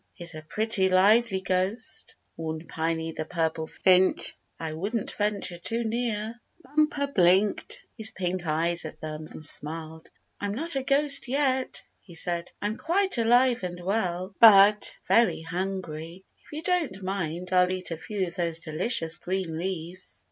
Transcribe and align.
"He's 0.15 0.33
a 0.33 0.41
pretty 0.41 0.89
lively 0.89 1.41
ghost," 1.41 2.15
warned 2.35 2.67
Piney 2.67 3.11
the 3.11 3.23
Purple 3.23 3.67
Finch. 3.67 4.35
"I 4.59 4.73
wouldn't 4.73 5.11
venture 5.11 5.59
too 5.59 5.83
near." 5.83 6.41
Bumper 6.63 7.05
blinked 7.05 7.85
his 7.95 8.09
pink 8.09 8.47
eyes 8.47 8.83
at 8.83 8.99
them, 8.99 9.27
and 9.27 9.45
smiled. 9.45 10.09
"I'm 10.39 10.55
not 10.55 10.75
a 10.75 10.81
ghost 10.81 11.27
yet," 11.27 11.83
he 11.99 12.15
said. 12.15 12.51
"I'm 12.63 12.77
quite 12.77 13.19
alive 13.19 13.61
and 13.63 13.79
well, 13.79 14.33
but 14.39 14.97
very 15.07 15.43
hungry. 15.43 16.25
If 16.45 16.51
you 16.51 16.63
don't 16.63 17.03
mind 17.03 17.49
I'll 17.53 17.71
eat 17.71 17.91
a 17.91 17.95
few 17.95 18.25
of 18.25 18.37
these 18.37 18.57
delicious 18.57 19.17
green 19.17 19.55
leaves." 19.55 20.19